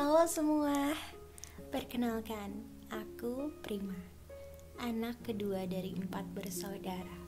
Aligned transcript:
Halo 0.00 0.24
semua, 0.24 0.96
perkenalkan, 1.68 2.64
aku 2.88 3.52
Prima, 3.60 4.00
anak 4.80 5.20
kedua 5.28 5.68
dari 5.68 5.92
empat 5.92 6.24
bersaudara. 6.32 7.20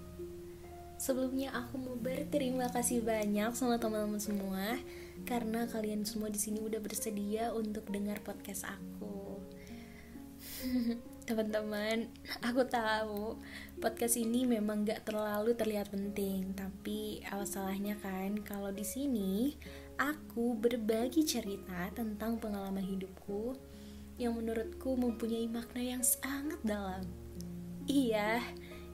Sebelumnya 0.96 1.52
aku 1.52 1.77
mau 1.77 2.00
berterima 2.00 2.72
kasih 2.72 3.04
banyak 3.04 3.52
sama 3.52 3.77
teman-teman 3.77 4.16
semua 4.16 4.80
karena 5.29 5.68
kalian 5.68 6.08
semua 6.08 6.32
di 6.32 6.40
sini 6.40 6.64
udah 6.64 6.80
bersedia 6.80 7.52
untuk 7.52 7.93
dengar 7.93 8.24
podcast 8.24 8.64
aku. 8.64 9.36
Teman-teman, 11.29 12.09
aku 12.41 12.64
tahu 12.73 13.36
podcast 13.84 14.16
ini 14.16 14.48
memang 14.48 14.89
gak 14.89 15.04
terlalu 15.04 15.52
terlihat 15.52 15.93
penting, 15.93 16.57
tapi 16.57 17.20
apa 17.29 17.45
salahnya 17.45 18.00
kan 18.00 18.41
kalau 18.41 18.73
di 18.73 18.89
sini 18.89 19.61
aku 20.03 20.59
berbagi 20.59 21.23
cerita 21.23 21.87
tentang 21.95 22.34
pengalaman 22.43 22.83
hidupku 22.83 23.55
yang 24.19 24.34
menurutku 24.34 24.98
mempunyai 24.98 25.47
makna 25.47 25.79
yang 25.79 26.02
sangat 26.02 26.59
dalam. 26.66 27.06
Iya, 27.87 28.43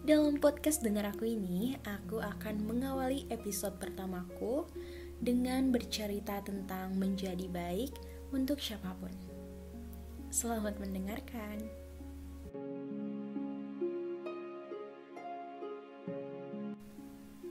dalam 0.05 0.37
podcast 0.37 0.85
Dengar 0.85 1.09
Aku 1.17 1.25
ini, 1.25 1.81
aku 1.89 2.21
akan 2.21 2.61
mengawali 2.61 3.25
episode 3.33 3.81
pertamaku 3.81 4.69
dengan 5.17 5.73
bercerita 5.73 6.45
tentang 6.45 6.93
menjadi 7.01 7.49
baik 7.49 7.97
untuk 8.37 8.61
siapa 8.61 8.93
pun. 9.01 9.13
Selamat 10.29 10.77
mendengarkan. 10.77 11.57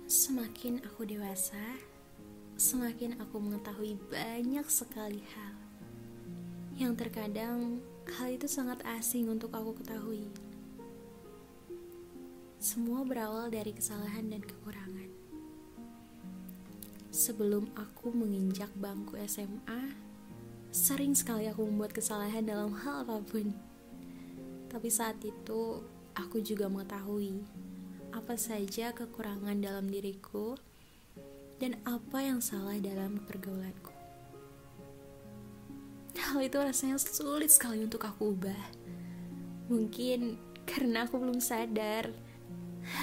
Semakin 0.05 0.85
aku 0.85 1.09
dewasa, 1.09 1.96
semakin 2.57 3.21
aku 3.21 3.37
mengetahui 3.37 4.01
banyak 4.09 4.65
sekali 4.65 5.21
hal 5.21 5.53
yang 6.73 6.97
terkadang 6.97 7.77
hal 8.17 8.33
itu 8.33 8.49
sangat 8.49 8.81
asing 8.97 9.29
untuk 9.29 9.53
aku 9.53 9.77
ketahui. 9.77 10.25
Semua 12.57 13.05
berawal 13.05 13.53
dari 13.53 13.69
kesalahan 13.77 14.33
dan 14.33 14.41
kekurangan. 14.41 15.09
Sebelum 17.13 17.69
aku 17.77 18.09
menginjak 18.09 18.73
bangku 18.73 19.21
SMA, 19.29 19.93
sering 20.73 21.13
sekali 21.13 21.45
aku 21.45 21.61
membuat 21.61 21.93
kesalahan 21.93 22.41
dalam 22.41 22.73
hal 22.73 23.05
apa 23.05 23.21
pun. 23.21 23.53
Tapi 24.69 24.89
saat 24.89 25.21
itu, 25.21 25.81
aku 26.17 26.41
juga 26.41 26.65
mengetahui 26.69 27.41
apa 28.13 28.33
saja 28.33 28.93
kekurangan 28.97 29.61
dalam 29.61 29.85
diriku 29.89 30.57
dan 31.57 31.77
apa 31.85 32.21
yang 32.21 32.41
salah 32.41 32.77
dalam 32.77 33.21
pergaulanku. 33.25 33.93
Hal 36.17 36.41
itu 36.41 36.57
rasanya 36.57 36.97
sulit 36.97 37.53
sekali 37.53 37.85
untuk 37.85 38.03
aku 38.05 38.33
ubah. 38.33 38.63
Mungkin 39.69 40.37
karena 40.65 41.05
aku 41.05 41.21
belum 41.21 41.39
sadar, 41.39 42.09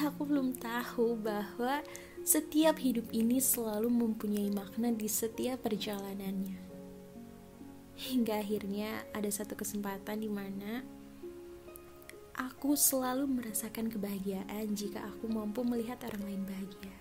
aku 0.08 0.26
belum 0.26 0.58
tahu 0.58 1.18
bahwa 1.18 1.80
setiap 2.24 2.80
hidup 2.80 3.10
ini 3.12 3.38
selalu 3.38 3.88
mempunyai 3.92 4.50
makna 4.50 4.90
di 4.90 5.06
setiap 5.06 5.62
perjalanannya. 5.62 6.58
Hingga 7.94 8.42
akhirnya 8.42 9.06
ada 9.14 9.30
satu 9.30 9.54
kesempatan 9.54 10.18
di 10.18 10.30
mana 10.32 10.82
Aku 12.34 12.74
selalu 12.74 13.30
merasakan 13.30 13.86
kebahagiaan 13.86 14.74
jika 14.74 15.06
aku 15.06 15.30
mampu 15.30 15.62
melihat 15.62 16.02
orang 16.02 16.34
lain 16.34 16.42
bahagia. 16.42 16.96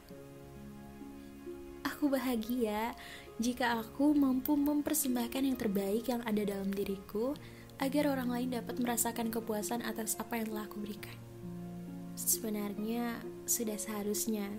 Aku 2.04 2.12
bahagia 2.12 3.00
jika 3.40 3.80
aku 3.80 4.12
mampu 4.12 4.60
mempersembahkan 4.60 5.40
yang 5.40 5.56
terbaik 5.56 6.12
yang 6.12 6.20
ada 6.28 6.44
dalam 6.44 6.68
diriku 6.68 7.32
agar 7.80 8.12
orang 8.12 8.28
lain 8.28 8.60
dapat 8.60 8.76
merasakan 8.76 9.32
kepuasan 9.32 9.80
atas 9.80 10.20
apa 10.20 10.36
yang 10.36 10.52
telah 10.52 10.68
aku 10.68 10.84
berikan. 10.84 11.16
Sebenarnya 12.20 13.24
sudah 13.48 13.80
seharusnya 13.80 14.52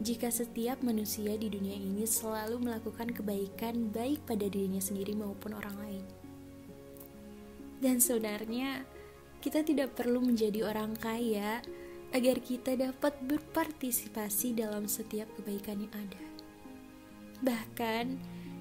jika 0.00 0.32
setiap 0.32 0.80
manusia 0.80 1.36
di 1.36 1.52
dunia 1.52 1.76
ini 1.76 2.08
selalu 2.08 2.56
melakukan 2.56 3.12
kebaikan 3.12 3.92
baik 3.92 4.24
pada 4.24 4.48
dirinya 4.48 4.80
sendiri 4.80 5.12
maupun 5.12 5.60
orang 5.60 5.76
lain. 5.84 6.04
Dan 7.84 8.00
sebenarnya 8.00 8.88
kita 9.44 9.60
tidak 9.60 9.92
perlu 9.92 10.24
menjadi 10.24 10.64
orang 10.64 10.96
kaya 10.96 11.60
agar 12.16 12.40
kita 12.40 12.80
dapat 12.80 13.12
berpartisipasi 13.28 14.56
dalam 14.56 14.88
setiap 14.88 15.28
kebaikan 15.36 15.84
yang 15.84 15.92
ada. 15.92 16.27
Bahkan, 17.42 18.18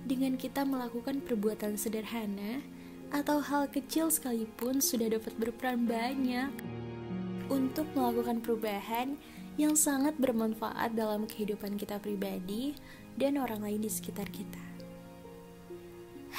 dengan 0.07 0.39
kita 0.39 0.63
melakukan 0.63 1.19
perbuatan 1.25 1.75
sederhana 1.75 2.63
atau 3.11 3.39
hal 3.39 3.71
kecil 3.71 4.11
sekalipun 4.11 4.79
sudah 4.83 5.11
dapat 5.11 5.33
berperan 5.39 5.87
banyak 5.87 6.51
untuk 7.47 7.87
melakukan 7.95 8.43
perubahan 8.43 9.15
yang 9.57 9.73
sangat 9.73 10.13
bermanfaat 10.21 10.93
dalam 10.93 11.25
kehidupan 11.25 11.79
kita 11.79 11.97
pribadi 11.97 12.77
dan 13.17 13.41
orang 13.41 13.65
lain 13.65 13.81
di 13.81 13.89
sekitar 13.89 14.29
kita. 14.29 14.61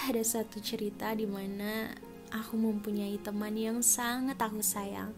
Ada 0.07 0.23
satu 0.23 0.63
cerita 0.63 1.11
di 1.13 1.27
mana 1.27 1.91
aku 2.31 2.55
mempunyai 2.55 3.19
teman 3.19 3.59
yang 3.59 3.83
sangat 3.83 4.39
aku 4.39 4.63
sayang. 4.63 5.11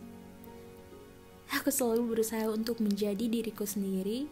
Aku 1.51 1.69
selalu 1.69 2.17
berusaha 2.17 2.47
untuk 2.49 2.79
menjadi 2.81 3.27
diriku 3.27 3.67
sendiri 3.67 4.31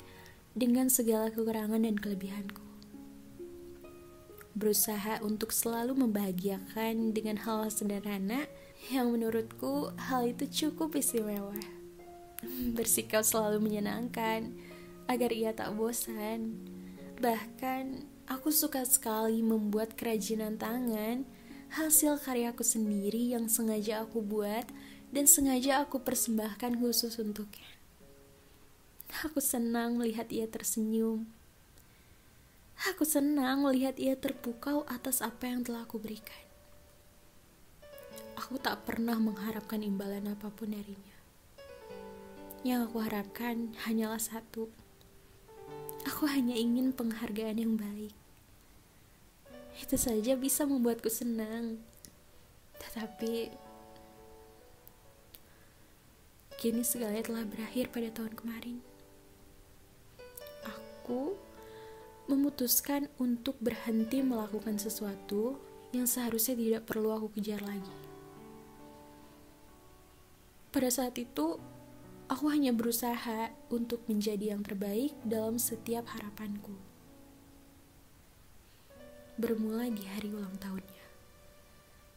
dengan 0.54 0.88
segala 0.88 1.28
kekurangan 1.28 1.82
dan 1.82 1.98
kelebihanku. 1.98 2.67
Berusaha 4.58 5.22
untuk 5.22 5.54
selalu 5.54 5.94
membahagiakan 5.94 7.14
dengan 7.14 7.38
hal 7.46 7.70
sederhana 7.70 8.50
yang 8.90 9.14
menurutku 9.14 9.94
hal 9.94 10.26
itu 10.26 10.50
cukup 10.50 10.98
istimewa. 10.98 11.54
Bersikap 12.76 13.22
selalu 13.22 13.62
menyenangkan 13.62 14.50
agar 15.06 15.30
ia 15.30 15.54
tak 15.54 15.78
bosan. 15.78 16.58
Bahkan 17.22 18.02
aku 18.26 18.50
suka 18.50 18.82
sekali 18.82 19.46
membuat 19.46 19.94
kerajinan 19.94 20.58
tangan 20.58 21.22
hasil 21.78 22.18
karyaku 22.18 22.66
sendiri 22.66 23.30
yang 23.30 23.46
sengaja 23.46 24.02
aku 24.02 24.18
buat 24.18 24.66
dan 25.14 25.30
sengaja 25.30 25.86
aku 25.86 26.02
persembahkan 26.02 26.82
khusus 26.82 27.14
untuknya. 27.22 27.78
Aku 29.24 29.40
senang 29.40 29.96
melihat 29.96 30.28
ia 30.34 30.50
tersenyum. 30.50 31.37
Aku 32.86 33.02
senang 33.02 33.66
melihat 33.66 33.98
ia 33.98 34.14
terpukau 34.14 34.86
atas 34.86 35.18
apa 35.18 35.50
yang 35.50 35.66
telah 35.66 35.82
aku 35.82 35.98
berikan. 35.98 36.46
Aku 38.38 38.54
tak 38.62 38.86
pernah 38.86 39.18
mengharapkan 39.18 39.82
imbalan 39.82 40.30
apa 40.30 40.46
pun 40.54 40.70
darinya. 40.70 41.16
Yang 42.62 42.80
aku 42.86 42.96
harapkan 43.02 43.74
hanyalah 43.82 44.22
satu. 44.22 44.70
Aku 46.06 46.30
hanya 46.30 46.54
ingin 46.54 46.94
penghargaan 46.94 47.58
yang 47.58 47.74
baik 47.74 48.14
itu 49.78 49.94
saja 49.94 50.34
bisa 50.34 50.66
membuatku 50.66 51.06
senang. 51.06 51.78
Tetapi 52.82 53.54
kini 56.58 56.82
segalanya 56.82 57.30
telah 57.30 57.44
berakhir 57.46 57.90
pada 57.94 58.10
tahun 58.10 58.34
kemarin. 58.34 58.76
Aku 60.66 61.38
memutuskan 62.28 63.08
untuk 63.16 63.56
berhenti 63.58 64.20
melakukan 64.20 64.76
sesuatu 64.76 65.56
yang 65.96 66.04
seharusnya 66.04 66.54
tidak 66.54 66.82
perlu 66.84 67.16
aku 67.16 67.32
kejar 67.40 67.64
lagi. 67.64 67.96
Pada 70.68 70.92
saat 70.92 71.16
itu, 71.16 71.56
aku 72.28 72.44
hanya 72.52 72.76
berusaha 72.76 73.50
untuk 73.72 74.04
menjadi 74.04 74.52
yang 74.52 74.60
terbaik 74.60 75.16
dalam 75.24 75.56
setiap 75.56 76.04
harapanku 76.12 76.88
bermula 79.38 79.86
di 79.86 80.02
hari 80.02 80.34
ulang 80.34 80.58
tahunnya. 80.58 81.06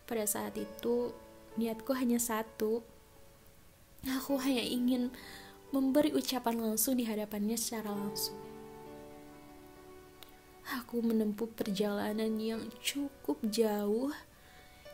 Pada 0.10 0.26
saat 0.26 0.58
itu, 0.58 1.14
niatku 1.56 1.94
hanya 1.94 2.18
satu. 2.18 2.82
Aku 4.02 4.42
hanya 4.42 4.66
ingin 4.66 5.14
memberi 5.70 6.10
ucapan 6.12 6.58
langsung 6.58 6.98
di 6.98 7.06
hadapannya 7.06 7.56
secara 7.56 7.94
langsung. 7.94 8.51
Aku 10.80 11.04
menempuh 11.04 11.52
perjalanan 11.52 12.40
yang 12.40 12.64
cukup 12.80 13.44
jauh 13.52 14.12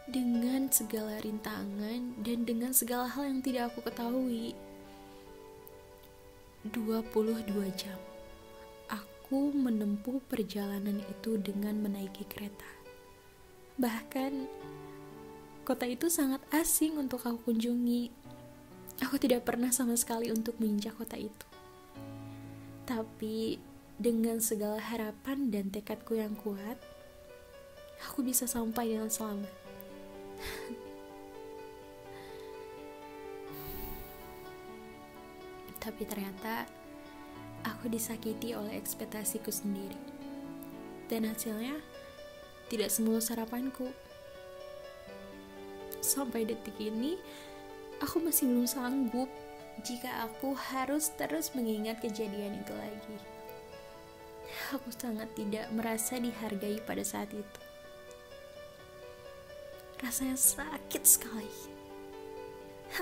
dengan 0.09 0.71
segala 0.73 1.21
rintangan 1.21 2.17
dan 2.25 2.47
dengan 2.47 2.73
segala 2.73 3.05
hal 3.05 3.29
yang 3.29 3.41
tidak 3.45 3.69
aku 3.69 3.85
ketahui. 3.85 4.57
22 6.65 7.45
jam 7.77 7.99
aku 9.27 9.51
menempuh 9.51 10.23
perjalanan 10.31 11.03
itu 11.03 11.35
dengan 11.35 11.75
menaiki 11.83 12.23
kereta. 12.31 12.63
Bahkan, 13.75 14.47
kota 15.67 15.83
itu 15.83 16.07
sangat 16.07 16.39
asing 16.55 16.95
untuk 16.95 17.27
aku 17.27 17.51
kunjungi. 17.51 18.07
Aku 19.03 19.19
tidak 19.19 19.43
pernah 19.43 19.67
sama 19.75 19.99
sekali 19.99 20.31
untuk 20.31 20.55
menginjak 20.63 20.95
kota 20.95 21.19
itu. 21.19 21.47
Tapi, 22.87 23.59
dengan 23.97 24.37
segala 24.37 24.77
harapan 24.77 25.49
dan 25.49 25.73
tekadku 25.73 26.13
yang 26.13 26.37
kuat, 26.37 26.77
aku 28.05 28.21
bisa 28.21 28.45
sampai 28.45 28.93
dengan 28.93 29.09
selamat. 29.09 29.49
Tapi 35.81 36.03
ternyata 36.05 36.69
aku 37.65 37.89
disakiti 37.89 38.53
oleh 38.53 38.77
ekspektasiku 38.77 39.49
sendiri. 39.49 39.97
Dan 41.09 41.25
hasilnya 41.25 41.79
tidak 42.67 42.91
semulus 42.93 43.31
harapanku. 43.33 43.89
Sampai 46.03 46.45
detik 46.45 46.77
ini, 46.77 47.17
aku 48.03 48.21
masih 48.21 48.45
belum 48.51 48.67
sanggup 48.67 49.31
jika 49.81 50.27
aku 50.27 50.53
harus 50.53 51.09
terus 51.15 51.55
mengingat 51.55 52.03
kejadian 52.03 52.59
itu 52.61 52.73
lagi. 52.75 53.36
Aku 54.75 54.91
sangat 54.91 55.31
tidak 55.37 55.71
merasa 55.71 56.19
dihargai 56.19 56.83
pada 56.83 56.99
saat 57.05 57.31
itu. 57.31 57.61
Rasanya 60.03 60.35
sakit 60.35 61.03
sekali. 61.07 61.55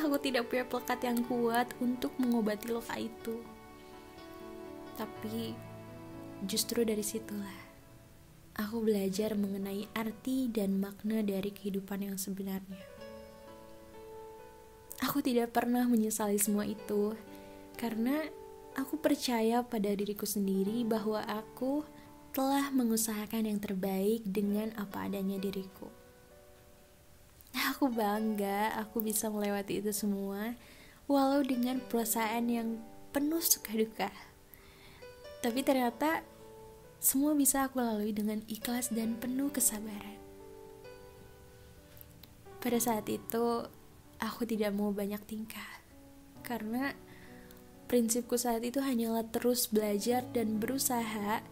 Aku 0.05 0.21
tidak 0.21 0.49
punya 0.49 0.65
pelekat 0.65 0.99
yang 1.01 1.19
kuat 1.25 1.73
untuk 1.81 2.13
mengobati 2.21 2.69
luka 2.69 2.95
itu. 3.01 3.41
Tapi 4.93 5.57
justru 6.45 6.85
dari 6.85 7.01
situlah 7.01 7.65
aku 8.55 8.87
belajar 8.87 9.35
mengenai 9.35 9.91
arti 9.91 10.47
dan 10.47 10.79
makna 10.79 11.19
dari 11.19 11.51
kehidupan 11.51 12.07
yang 12.07 12.15
sebenarnya. 12.15 12.83
Aku 15.03 15.19
tidak 15.19 15.51
pernah 15.51 15.83
menyesali 15.83 16.39
semua 16.39 16.63
itu 16.63 17.11
karena 17.75 18.23
aku 18.75 18.99
percaya 18.99 19.63
pada 19.63 19.91
diriku 19.95 20.27
sendiri 20.27 20.83
bahwa 20.83 21.23
aku 21.23 21.87
telah 22.35 22.67
mengusahakan 22.75 23.47
yang 23.47 23.59
terbaik 23.63 24.21
dengan 24.27 24.75
apa 24.75 25.07
adanya 25.07 25.39
diriku. 25.39 25.87
Aku 27.71 27.87
bangga 27.87 28.75
aku 28.75 28.99
bisa 28.99 29.31
melewati 29.31 29.79
itu 29.79 29.95
semua 29.95 30.53
walau 31.07 31.39
dengan 31.39 31.79
perasaan 31.79 32.51
yang 32.51 32.69
penuh 33.15 33.39
suka 33.39 33.71
duka. 33.71 34.11
Tapi 35.39 35.63
ternyata 35.63 36.25
semua 36.99 37.37
bisa 37.37 37.63
aku 37.63 37.79
lalui 37.79 38.11
dengan 38.11 38.41
ikhlas 38.49 38.91
dan 38.91 39.15
penuh 39.15 39.53
kesabaran. 39.53 40.19
Pada 42.59 42.81
saat 42.81 43.05
itu, 43.05 43.69
aku 44.17 44.41
tidak 44.49 44.73
mau 44.73 44.89
banyak 44.89 45.21
tingkah. 45.29 45.85
Karena 46.41 46.97
prinsipku 47.85 48.35
saat 48.35 48.65
itu 48.65 48.81
hanyalah 48.81 49.25
terus 49.29 49.69
belajar 49.69 50.25
dan 50.33 50.57
berusaha 50.57 51.45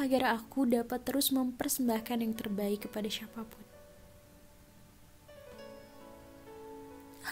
agar 0.00 0.22
aku 0.32 0.64
dapat 0.64 1.04
terus 1.04 1.34
mempersembahkan 1.34 2.24
yang 2.24 2.34
terbaik 2.34 2.88
kepada 2.88 3.10
siapa 3.10 3.44
pun. 3.44 3.64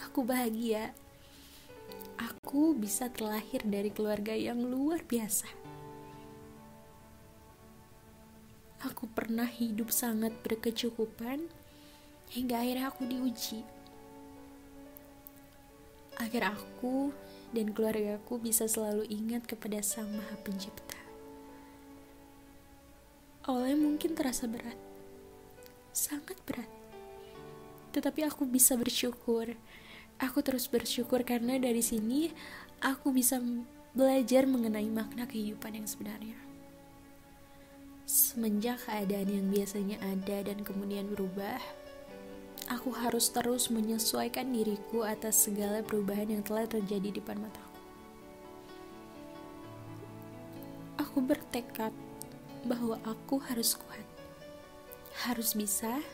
Aku 0.05 0.27
bahagia. 0.27 0.93
Aku 2.19 2.75
bisa 2.75 3.09
terlahir 3.09 3.63
dari 3.63 3.95
keluarga 3.95 4.35
yang 4.35 4.59
luar 4.59 5.07
biasa 5.07 5.47
Aku 8.87 9.11
pernah 9.11 9.51
hidup 9.51 9.91
sangat 9.91 10.31
berkecukupan 10.47 11.51
hingga 12.31 12.63
akhirnya 12.63 12.95
aku 12.95 13.11
diuji. 13.11 13.67
Agar 16.23 16.55
aku 16.55 17.11
dan 17.53 17.73
keluargaku 17.73 18.37
bisa 18.41 18.69
selalu 18.69 19.09
ingat 19.09 19.49
kepada 19.49 19.81
Sang 19.81 20.09
Maha 20.13 20.37
Pencipta. 20.45 20.99
Awalnya 23.49 23.81
mungkin 23.81 24.13
terasa 24.13 24.45
berat, 24.45 24.77
sangat 25.97 26.37
berat. 26.45 26.69
Tetapi 27.97 28.29
aku 28.29 28.45
bisa 28.45 28.77
bersyukur. 28.77 29.57
Aku 30.21 30.45
terus 30.45 30.69
bersyukur 30.69 31.25
karena 31.25 31.57
dari 31.57 31.81
sini 31.81 32.29
aku 32.85 33.15
bisa 33.15 33.41
belajar 33.97 34.45
mengenai 34.45 34.91
makna 34.93 35.25
kehidupan 35.25 35.81
yang 35.81 35.89
sebenarnya. 35.89 36.37
Semenjak 38.05 38.85
keadaan 38.85 39.29
yang 39.29 39.47
biasanya 39.49 39.97
ada 40.05 40.45
dan 40.45 40.61
kemudian 40.65 41.09
berubah, 41.13 41.61
aku 42.69 42.93
harus 42.93 43.33
terus 43.33 43.73
menyesuaikan 43.73 44.53
diriku 44.53 45.05
atas 45.05 45.49
segala 45.49 45.81
perubahan 45.81 46.39
yang 46.39 46.43
telah 46.45 46.69
terjadi 46.69 47.09
di 47.09 47.17
depan 47.21 47.41
mataku. 47.41 47.81
Aku 51.01 51.25
bertekad 51.25 51.91
bahwa 52.69 53.01
aku 53.09 53.41
harus 53.41 53.75
kuat, 53.75 54.07
harus 55.25 55.57
bisa, 55.57 56.05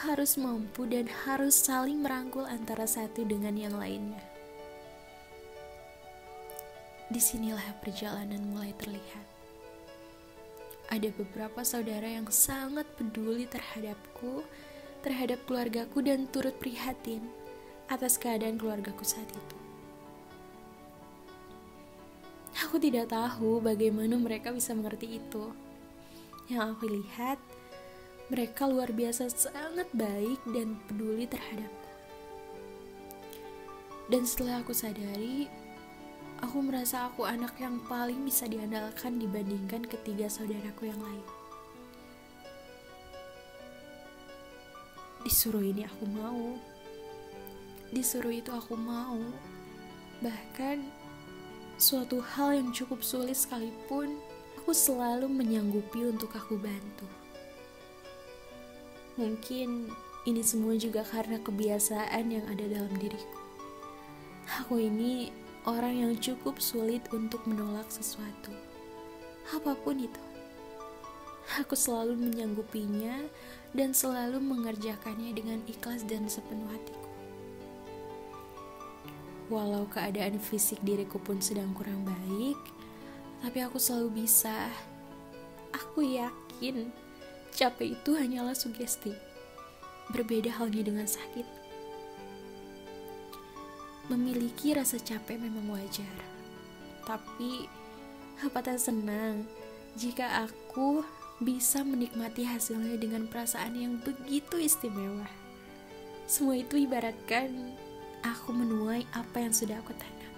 harus 0.00 0.40
mampu, 0.40 0.88
dan 0.88 1.04
harus 1.28 1.54
saling 1.54 2.00
merangkul 2.00 2.48
antara 2.48 2.88
satu 2.88 3.22
dengan 3.28 3.54
yang 3.54 3.76
lainnya. 3.76 4.24
Di 7.12 7.20
sinilah 7.20 7.78
perjalanan 7.84 8.42
mulai 8.48 8.72
terlihat 8.80 9.34
ada 10.92 11.08
beberapa 11.16 11.64
saudara 11.64 12.06
yang 12.06 12.28
sangat 12.28 12.84
peduli 12.94 13.48
terhadapku, 13.48 14.44
terhadap 15.04 15.44
keluargaku 15.44 16.00
dan 16.00 16.24
turut 16.32 16.56
prihatin 16.56 17.20
atas 17.92 18.16
keadaan 18.16 18.56
keluargaku 18.56 19.04
saat 19.04 19.28
itu. 19.28 19.56
Aku 22.64 22.80
tidak 22.80 23.12
tahu 23.12 23.60
bagaimana 23.60 24.16
mereka 24.16 24.48
bisa 24.48 24.72
mengerti 24.72 25.20
itu. 25.20 25.52
Yang 26.48 26.64
aku 26.72 26.84
lihat, 26.88 27.38
mereka 28.32 28.64
luar 28.64 28.88
biasa 28.88 29.28
sangat 29.28 29.86
baik 29.92 30.40
dan 30.56 30.80
peduli 30.88 31.28
terhadapku. 31.28 31.90
Dan 34.08 34.24
setelah 34.24 34.64
aku 34.64 34.72
sadari, 34.72 35.48
Aku 36.44 36.60
merasa 36.60 37.08
aku 37.08 37.24
anak 37.24 37.56
yang 37.56 37.80
paling 37.88 38.20
bisa 38.20 38.44
diandalkan 38.44 39.16
dibandingkan 39.16 39.80
ketiga 39.88 40.28
saudaraku 40.28 40.92
yang 40.92 41.00
lain. 41.00 41.43
Disuruh 45.24 45.64
ini 45.64 45.88
aku 45.88 46.04
mau. 46.04 46.60
Disuruh 47.90 48.30
itu 48.30 48.52
aku 48.52 48.76
mau. 48.76 49.16
Bahkan 50.20 50.84
suatu 51.80 52.20
hal 52.20 52.60
yang 52.60 52.68
cukup 52.76 53.00
sulit 53.00 53.34
sekalipun, 53.34 54.20
aku 54.60 54.76
selalu 54.76 55.26
menyanggupi 55.26 56.04
untuk 56.06 56.36
aku 56.36 56.60
bantu. 56.60 57.08
Mungkin 59.16 59.88
ini 60.28 60.42
semua 60.44 60.76
juga 60.76 61.04
karena 61.04 61.40
kebiasaan 61.40 62.24
yang 62.28 62.44
ada 62.48 62.64
dalam 62.68 62.92
diriku. 62.96 63.40
Aku 64.60 64.76
ini 64.76 65.32
orang 65.64 66.04
yang 66.04 66.12
cukup 66.20 66.60
sulit 66.60 67.04
untuk 67.12 67.44
menolak 67.48 67.88
sesuatu, 67.88 68.52
apa 69.56 69.72
pun 69.80 70.00
itu. 70.00 70.33
Aku 71.60 71.76
selalu 71.76 72.16
menyanggupinya 72.16 73.20
dan 73.76 73.92
selalu 73.92 74.40
mengerjakannya 74.40 75.36
dengan 75.36 75.60
ikhlas 75.68 76.02
dan 76.08 76.24
sepenuh 76.24 76.66
hatiku. 76.72 77.10
Walau 79.52 79.84
keadaan 79.92 80.40
fisik 80.40 80.80
diriku 80.80 81.20
pun 81.20 81.36
sedang 81.44 81.76
kurang 81.76 82.00
baik, 82.00 82.56
tapi 83.44 83.60
aku 83.60 83.76
selalu 83.76 84.24
bisa. 84.24 84.72
Aku 85.76 86.00
yakin 86.00 86.88
capek 87.52 87.92
itu 87.92 88.16
hanyalah 88.16 88.56
sugesti. 88.56 89.12
Berbeda 90.08 90.48
halnya 90.48 90.80
dengan 90.80 91.04
sakit. 91.04 91.44
Memiliki 94.08 94.72
rasa 94.72 94.96
capek 94.96 95.40
memang 95.40 95.76
wajar, 95.76 96.16
tapi 97.04 97.68
apa 98.40 98.60
tak 98.60 98.76
senang 98.76 99.48
jika 99.96 100.44
aku 100.44 101.00
bisa 101.44 101.84
menikmati 101.84 102.48
hasilnya 102.48 102.96
dengan 102.96 103.28
perasaan 103.28 103.76
yang 103.76 104.00
begitu 104.00 104.56
istimewa. 104.56 105.28
Semua 106.24 106.56
itu 106.56 106.80
ibaratkan 106.80 107.52
aku 108.24 108.56
menuai 108.56 109.04
apa 109.12 109.44
yang 109.44 109.52
sudah 109.52 109.76
aku 109.84 109.92
tanam. 109.92 110.32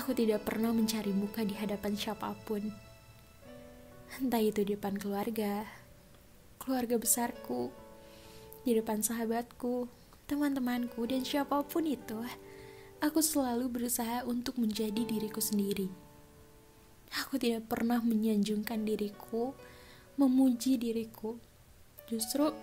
Aku 0.00 0.16
tidak 0.16 0.48
pernah 0.48 0.72
mencari 0.72 1.12
muka 1.12 1.44
di 1.44 1.52
hadapan 1.52 1.92
siapa 1.92 2.32
pun. 2.48 2.64
Entah 4.16 4.40
itu 4.40 4.64
di 4.64 4.72
depan 4.72 4.96
keluarga, 4.96 5.68
keluarga 6.56 6.96
besarku, 6.96 7.68
di 8.64 8.72
depan 8.72 9.04
sahabatku, 9.04 9.86
teman-temanku, 10.24 11.04
dan 11.04 11.22
siapa 11.22 11.60
pun 11.68 11.84
itu, 11.84 12.24
aku 13.04 13.20
selalu 13.20 13.68
berusaha 13.68 14.24
untuk 14.24 14.56
menjadi 14.56 15.04
diriku 15.04 15.44
sendiri. 15.44 16.09
Aku 17.10 17.42
tidak 17.42 17.66
pernah 17.66 17.98
menyanjungkan 17.98 18.86
diriku, 18.86 19.50
memuji 20.14 20.78
diriku. 20.78 21.34
Justru 22.06 22.54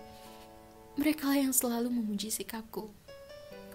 mereka 0.96 1.36
yang 1.36 1.52
selalu 1.52 1.92
memuji 1.92 2.32
sikapku. 2.32 2.88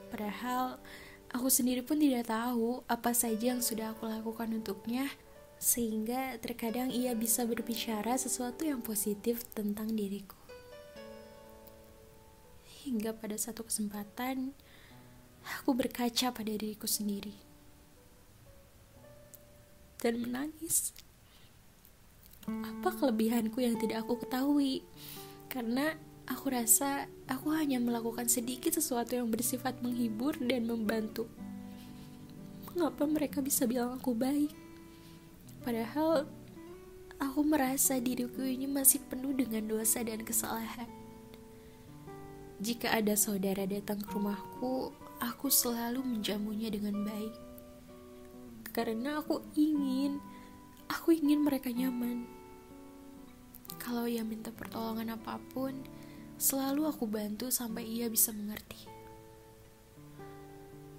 Padahal 0.09 0.81
aku 1.29 1.49
sendiri 1.49 1.85
pun 1.85 2.01
tidak 2.01 2.29
tahu 2.29 2.81
apa 2.89 3.13
saja 3.13 3.53
yang 3.53 3.61
sudah 3.61 3.93
aku 3.93 4.09
lakukan 4.09 4.49
untuknya 4.49 5.09
sehingga 5.61 6.41
terkadang 6.41 6.91
ia 6.91 7.15
bisa 7.15 7.45
berbicara 7.45 8.17
sesuatu 8.17 8.65
yang 8.65 8.81
positif 8.81 9.45
tentang 9.53 9.93
diriku. 9.93 10.35
Hingga 12.83 13.15
pada 13.15 13.39
satu 13.39 13.63
kesempatan, 13.63 14.51
aku 15.63 15.71
berkaca 15.71 16.35
pada 16.35 16.51
diriku 16.51 16.83
sendiri 16.83 17.52
dan 20.03 20.19
menangis. 20.19 20.91
Apa 22.43 22.91
kelebihanku 22.91 23.63
yang 23.63 23.79
tidak 23.79 24.03
aku 24.03 24.19
ketahui? 24.19 24.83
Karena 25.47 25.95
aku 26.27 26.51
rasa 26.51 27.07
aku 27.31 27.55
hanya 27.55 27.79
melakukan 27.79 28.27
sedikit 28.27 28.75
sesuatu 28.75 29.15
yang 29.15 29.31
bersifat 29.31 29.79
menghibur 29.79 30.35
dan 30.43 30.67
membantu. 30.67 31.31
Mengapa 32.75 33.07
mereka 33.07 33.39
bisa 33.39 33.63
bilang 33.63 33.95
aku 33.95 34.11
baik? 34.11 34.51
Padahal 35.63 36.27
aku 37.23 37.39
merasa 37.47 37.95
diriku 38.03 38.43
ini 38.43 38.67
masih 38.67 38.99
penuh 39.07 39.31
dengan 39.31 39.63
dosa 39.63 40.03
dan 40.03 40.19
kesalahan. 40.27 40.89
Jika 42.59 42.91
ada 42.91 43.15
saudara 43.15 43.63
datang 43.63 44.03
ke 44.03 44.11
rumahku, 44.11 44.91
aku 45.23 45.47
selalu 45.47 46.03
menjamunya 46.03 46.67
dengan 46.67 47.07
baik. 47.07 47.52
Karena 48.73 49.21
aku 49.21 49.45
ingin, 49.53 50.17
aku 50.89 51.13
ingin 51.13 51.45
mereka 51.45 51.69
nyaman. 51.69 52.25
Kalau 53.77 54.09
ia 54.09 54.25
minta 54.25 54.49
pertolongan 54.49 55.13
apa 55.13 55.37
pun, 55.53 55.77
selalu 56.41 56.89
aku 56.89 57.05
bantu 57.05 57.53
sampai 57.53 57.85
ia 57.85 58.09
bisa 58.09 58.33
mengerti. 58.33 58.89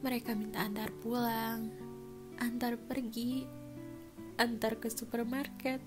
Mereka 0.07 0.39
minta 0.39 0.63
antar 0.63 0.95
pulang, 1.03 1.75
antar 2.39 2.79
pergi, 2.79 3.43
antar 4.39 4.79
ke 4.79 4.87
supermarket, 4.87 5.83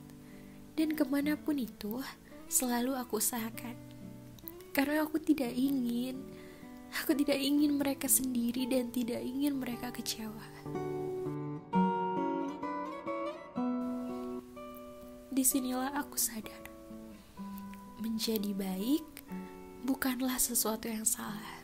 dan 0.75 0.91
ke 0.91 1.07
mana 1.07 1.39
pun 1.39 1.55
itu 1.55 2.03
selalu 2.51 2.99
aku 2.99 3.23
usahakan. 3.23 3.79
Karena 4.75 5.07
aku 5.07 5.17
tidak 5.23 5.55
ingin, 5.55 6.19
aku 6.93 7.15
tidak 7.17 7.39
ingin 7.39 7.79
mereka 7.79 8.11
sendiri 8.11 8.67
dan 8.67 8.91
tidak 8.91 9.23
ingin 9.23 9.57
mereka 9.57 9.89
kecewa. 9.89 10.45
Di 15.37 15.45
sinilah 15.45 15.93
aku 15.93 16.17
sadar, 16.17 16.65
menjadi 18.01 18.57
baik 18.57 19.05
bukanlah 19.85 20.33
sesuatu 20.41 20.89
yang 20.89 21.05
salah. 21.05 21.61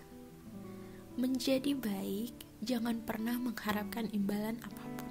Menjadi 1.17 1.73
baik, 1.73 2.37
jangan 2.61 3.01
pernah 3.01 3.33
mengharapkan 3.41 4.13
imbalan 4.13 4.61
apa 4.61 4.83
pun. 4.93 5.09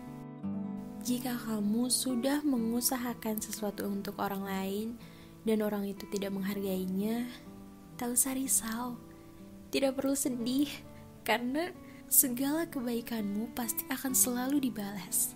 Jika 1.02 1.42
kamu 1.42 1.90
sudah 1.90 2.46
mengusahakan 2.46 3.42
sesuatu 3.42 3.90
untuk 3.90 4.22
orang 4.22 4.46
lain 4.46 4.88
dan 5.42 5.58
orang 5.66 5.90
itu 5.90 6.06
tidak 6.14 6.30
menghargainya, 6.30 7.26
tak 7.98 8.14
usah 8.14 8.38
risau. 8.38 8.94
Tidak 9.74 9.90
perlu 9.90 10.14
sedih, 10.14 10.70
karena 11.26 11.74
segala 12.06 12.70
kebaikanmu 12.70 13.58
pasti 13.58 13.82
akan 13.90 14.14
selalu 14.14 14.70
dibalas, 14.70 15.34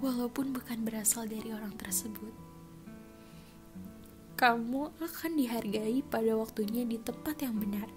walaupun 0.00 0.56
bukan 0.56 0.80
berasal 0.82 1.28
dari 1.28 1.52
orang 1.52 1.76
tersebut. 1.76 2.32
Kamu 4.40 4.96
akan 4.96 5.32
dihargai 5.36 6.00
pada 6.08 6.32
waktunya 6.32 6.88
di 6.88 6.96
tempat 6.96 7.44
yang 7.44 7.60
benar, 7.60 7.88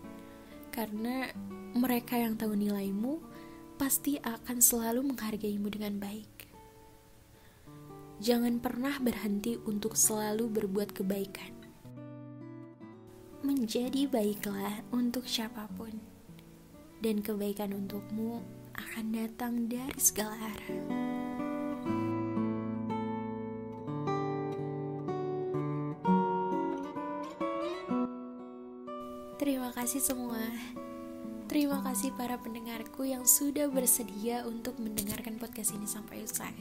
karena 0.75 1.31
mereka 1.71 2.19
yang 2.19 2.35
tahu 2.35 2.59
nilaimu 2.59 3.23
pasti 3.79 4.19
akan 4.19 4.59
selalu 4.59 5.15
menghargaimu 5.15 5.71
dengan 5.71 5.97
baik. 6.03 6.51
Jangan 8.19 8.59
pernah 8.59 8.99
berhenti 8.99 9.55
untuk 9.63 9.95
selalu 9.95 10.47
berbuat 10.51 10.91
kebaikan. 10.91 11.51
Menjadi 13.43 14.07
baiklah 14.07 14.83
untuk 14.91 15.27
siapa 15.27 15.67
pun, 15.75 15.95
dan 17.03 17.19
kebaikan 17.19 17.75
untukmu 17.75 18.43
akan 18.75 19.05
datang 19.15 19.67
dari 19.67 19.99
segala 19.99 20.39
arah. 20.39 21.02
Kasih 29.83 30.15
semua. 30.15 30.39
Terima 31.51 31.83
kasih 31.83 32.15
para 32.15 32.39
pendengarku 32.39 33.03
yang 33.03 33.27
sudah 33.27 33.67
bersedia 33.67 34.47
untuk 34.47 34.79
mendengarkan 34.79 35.35
podcast 35.35 35.75
ini 35.75 35.83
sampai 35.83 36.23
usai. 36.23 36.55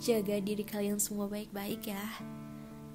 Jaga 0.00 0.40
diri 0.40 0.64
kalian 0.64 0.96
semua 0.96 1.28
baik-baik 1.28 1.92
ya. 1.92 2.00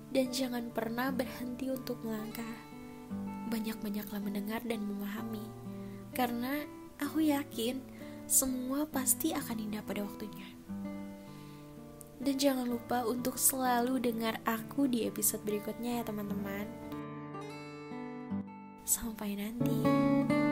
Dan 0.10 0.34
jangan 0.34 0.74
pernah 0.74 1.14
berhenti 1.14 1.70
untuk 1.70 2.02
melangkah. 2.02 2.50
Banyak-banyaklah 3.54 4.26
mendengar 4.26 4.66
dan 4.66 4.82
memahami. 4.90 5.46
Karena 6.18 6.66
aku 6.98 7.22
yakin 7.22 7.78
semua 8.26 8.90
pasti 8.90 9.38
akan 9.38 9.70
indah 9.70 9.86
pada 9.86 10.02
waktunya. 10.02 10.50
Dan 12.18 12.42
jangan 12.42 12.66
lupa 12.66 13.06
untuk 13.06 13.38
selalu 13.38 14.02
dengar 14.02 14.42
aku 14.50 14.90
di 14.90 15.06
episode 15.06 15.46
berikutnya 15.46 16.02
ya 16.02 16.10
teman-teman. 16.10 16.81
Sampai 18.92 19.40
nanti. 19.40 20.51